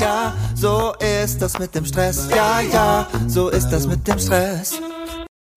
[0.00, 2.28] ja, so ist das mit dem Stress.
[2.30, 4.80] Ja, ja, so ist das mit dem Stress.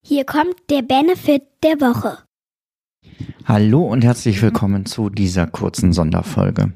[0.06, 2.20] Hier kommt der Benefit der Woche.
[3.46, 6.74] Hallo und herzlich willkommen zu dieser kurzen Sonderfolge.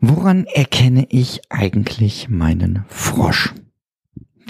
[0.00, 3.54] Woran erkenne ich eigentlich meinen Frosch?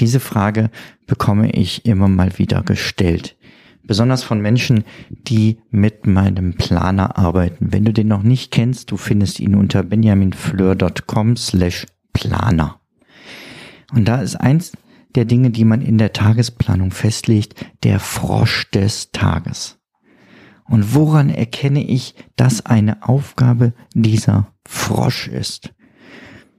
[0.00, 0.70] Diese Frage
[1.06, 3.36] bekomme ich immer mal wieder gestellt.
[3.87, 7.73] Besonders von Menschen, die mit meinem Planer arbeiten.
[7.73, 12.80] Wenn du den noch nicht kennst, du findest ihn unter benjaminfleur.com slash Planer.
[13.93, 14.73] Und da ist eins
[15.15, 19.79] der Dinge, die man in der Tagesplanung festlegt, der Frosch des Tages.
[20.65, 25.73] Und woran erkenne ich, dass eine Aufgabe dieser Frosch ist?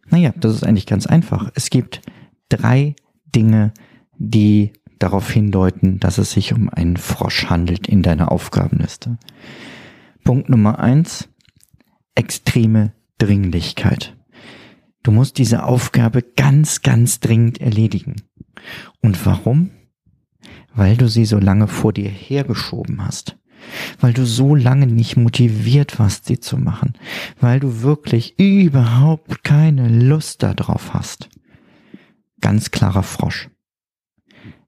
[0.09, 1.52] Naja, das ist eigentlich ganz einfach.
[1.56, 2.02] Es gibt
[2.50, 2.96] drei
[3.36, 3.73] Dinge,
[4.18, 9.18] die darauf hindeuten, dass es sich um einen Frosch handelt in deiner Aufgabenliste.
[10.23, 11.30] Punkt Nummer eins,
[12.16, 14.16] extreme Dringlichkeit.
[15.04, 18.16] Du musst diese Aufgabe ganz, ganz dringend erledigen.
[19.02, 19.70] Und warum?
[20.73, 23.38] Weil du sie so lange vor dir hergeschoben hast.
[24.00, 26.94] Weil du so lange nicht motiviert warst, sie zu machen.
[27.40, 31.30] Weil du wirklich überhaupt keine Lust darauf hast.
[32.42, 33.50] Ganz klarer Frosch.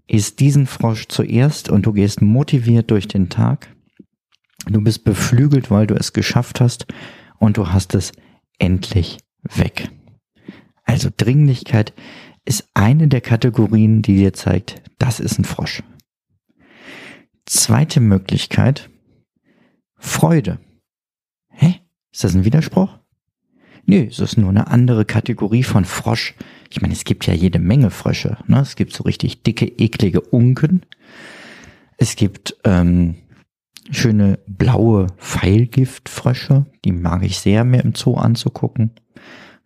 [0.10, 3.76] Ist diesen Frosch zuerst und du gehst motiviert durch den Tag.
[4.66, 6.88] Du bist beflügelt, weil du es geschafft hast
[7.38, 8.12] und du hast es
[8.58, 9.92] endlich weg.
[10.84, 11.94] Also Dringlichkeit
[12.44, 15.84] ist eine der Kategorien, die dir zeigt, das ist ein Frosch.
[17.46, 18.90] Zweite Möglichkeit,
[19.96, 20.60] Freude.
[21.50, 21.82] Hä?
[22.12, 22.98] Ist das ein Widerspruch?
[23.86, 26.34] Nö, es ist nur eine andere Kategorie von Frosch.
[26.70, 28.38] Ich meine, es gibt ja jede Menge Frösche.
[28.48, 28.60] Ne?
[28.60, 30.84] Es gibt so richtig dicke, eklige Unken.
[31.98, 33.16] Es gibt ähm,
[33.92, 36.66] schöne blaue Pfeilgiftfrösche.
[36.86, 38.92] Die mag ich sehr, mehr im Zoo anzugucken.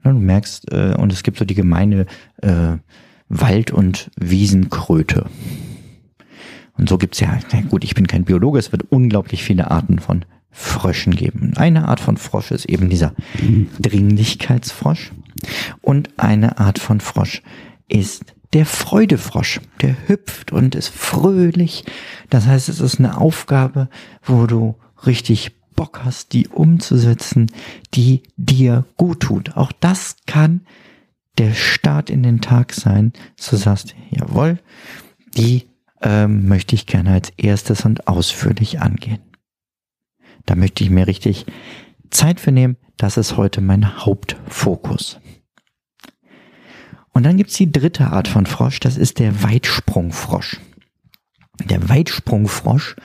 [0.03, 2.05] Du merkst, äh, und es gibt so die gemeine
[2.41, 2.77] äh,
[3.29, 5.29] Wald- und Wiesenkröte.
[6.77, 9.99] Und so gibt's ja, na gut, ich bin kein Biologe, es wird unglaublich viele Arten
[9.99, 11.53] von Fröschen geben.
[11.55, 13.13] Eine Art von Frosch ist eben dieser
[13.79, 15.11] Dringlichkeitsfrosch.
[15.81, 17.41] Und eine Art von Frosch
[17.87, 19.61] ist der Freudefrosch.
[19.81, 21.85] Der hüpft und ist fröhlich.
[22.29, 23.89] Das heißt, es ist eine Aufgabe,
[24.23, 27.51] wo du richtig Bock hast, die umzusetzen,
[27.93, 29.57] die dir gut tut.
[29.57, 30.61] Auch das kann
[31.37, 33.13] der Start in den Tag sein.
[33.35, 34.59] So sagst, jawohl,
[35.35, 35.67] die
[36.01, 39.19] ähm, möchte ich gerne als erstes und ausführlich angehen.
[40.45, 41.45] Da möchte ich mir richtig
[42.13, 42.77] Zeit für nehmen.
[42.97, 45.19] Das ist heute mein Hauptfokus.
[47.11, 50.59] Und dann gibt's die dritte Art von Frosch, das ist der Weitsprungfrosch.
[51.69, 52.95] Der Weitsprungfrosch,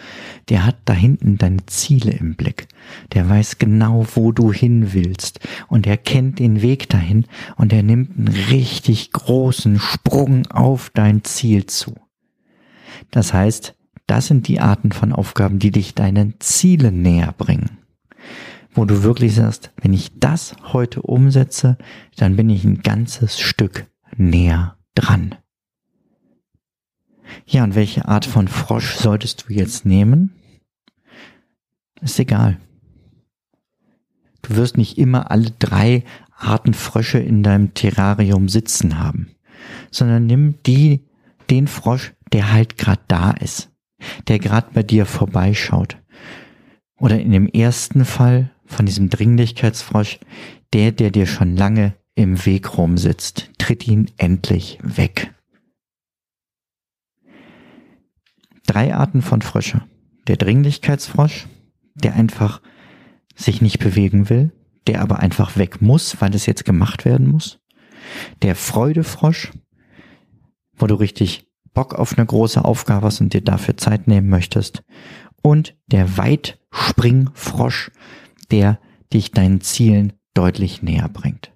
[0.48, 2.66] der hat da hinten deine Ziele im Blick.
[3.12, 5.40] Der weiß genau, wo du hin willst.
[5.69, 7.26] Und er kennt den Weg dahin
[7.56, 11.94] und er nimmt einen richtig großen Sprung auf dein Ziel zu.
[13.10, 13.75] Das heißt,
[14.06, 17.78] das sind die Arten von Aufgaben, die dich deinen Zielen näher bringen.
[18.78, 21.78] Wo du wirklich sagst, wenn ich das heute umsetze,
[22.14, 25.34] dann bin ich ein ganzes Stück näher dran.
[27.44, 30.32] Ja, und welche Art von Frosch solltest du jetzt nehmen?
[32.02, 32.60] Ist egal.
[34.42, 36.04] Du wirst nicht immer alle drei
[36.36, 39.32] Arten Frösche in deinem Terrarium sitzen haben,
[39.90, 41.04] sondern nimm die,
[41.50, 43.72] den Frosch, der halt gerade da ist,
[44.28, 46.00] der gerade bei dir vorbeischaut.
[47.00, 50.20] Oder in dem ersten Fall von diesem Dringlichkeitsfrosch,
[50.72, 55.34] der, der dir schon lange im Weg rumsitzt, tritt ihn endlich weg.
[58.66, 59.82] Drei Arten von Frösche.
[60.26, 61.46] Der Dringlichkeitsfrosch,
[61.94, 62.60] der einfach
[63.34, 64.52] sich nicht bewegen will,
[64.86, 67.60] der aber einfach weg muss, weil es jetzt gemacht werden muss.
[68.42, 69.52] Der Freudefrosch,
[70.76, 74.82] wo du richtig Bock auf eine große Aufgabe hast und dir dafür Zeit nehmen möchtest.
[75.42, 77.90] Und der Weitspringfrosch,
[78.50, 78.78] der
[79.12, 81.53] dich deinen Zielen deutlich näher bringt.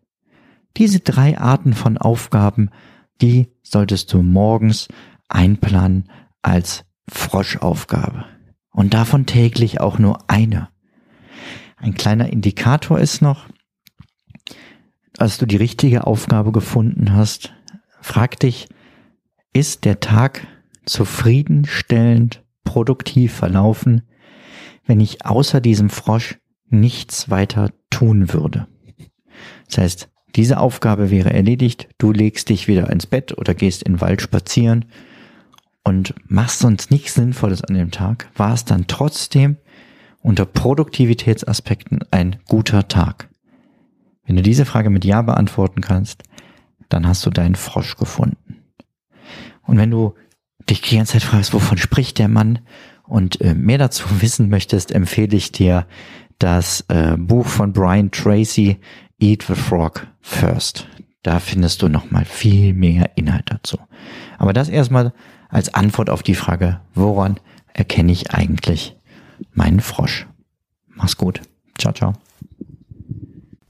[0.76, 2.70] Diese drei Arten von Aufgaben,
[3.20, 4.88] die solltest du morgens
[5.28, 6.08] einplanen
[6.40, 8.24] als Froschaufgabe.
[8.70, 10.68] Und davon täglich auch nur eine.
[11.76, 13.48] Ein kleiner Indikator ist noch,
[15.18, 17.52] als du die richtige Aufgabe gefunden hast,
[18.00, 18.68] frag dich,
[19.52, 20.46] ist der Tag
[20.86, 24.02] zufriedenstellend produktiv verlaufen,
[24.86, 26.38] wenn ich außer diesem Frosch
[26.72, 28.66] nichts weiter tun würde.
[29.66, 33.94] Das heißt, diese Aufgabe wäre erledigt, du legst dich wieder ins Bett oder gehst in
[33.94, 34.86] den Wald spazieren
[35.84, 39.58] und machst sonst nichts Sinnvolles an dem Tag, war es dann trotzdem
[40.20, 43.28] unter Produktivitätsaspekten ein guter Tag.
[44.24, 46.22] Wenn du diese Frage mit Ja beantworten kannst,
[46.88, 48.62] dann hast du deinen Frosch gefunden.
[49.62, 50.14] Und wenn du
[50.68, 52.60] dich die ganze Zeit fragst, wovon spricht der Mann
[53.04, 55.86] und äh, mehr dazu wissen möchtest, empfehle ich dir
[56.42, 58.78] das äh, Buch von Brian Tracy,
[59.20, 60.88] Eat the Frog First.
[61.22, 63.78] Da findest du nochmal viel mehr Inhalt dazu.
[64.38, 65.12] Aber das erstmal
[65.48, 67.38] als Antwort auf die Frage, woran
[67.72, 68.96] erkenne ich eigentlich
[69.52, 70.26] meinen Frosch?
[70.94, 71.40] Mach's gut.
[71.78, 72.14] Ciao, ciao.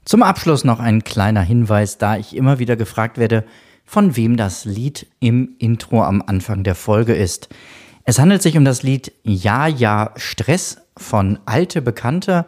[0.05, 3.45] Zum Abschluss noch ein kleiner Hinweis, da ich immer wieder gefragt werde,
[3.85, 7.49] von wem das Lied im Intro am Anfang der Folge ist.
[8.05, 12.45] Es handelt sich um das Lied Ja, ja, Stress von Alte Bekannte